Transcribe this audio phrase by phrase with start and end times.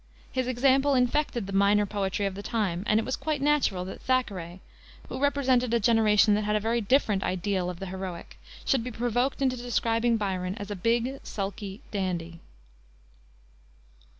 [0.31, 4.01] His example infected the minor poetry of the time, and it was quite natural that
[4.01, 4.59] Thackeray
[5.09, 8.89] who represented a generation that had a very different ideal of the heroic should be
[8.89, 12.39] provoked into describing Byron as "a big, sulky dandy."